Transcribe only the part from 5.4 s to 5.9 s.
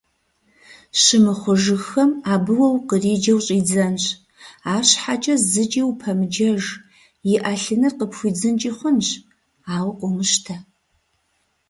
зыкӀи